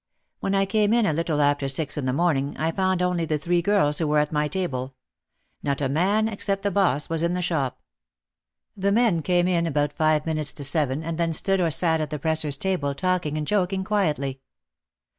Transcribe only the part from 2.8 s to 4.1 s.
only the three girls who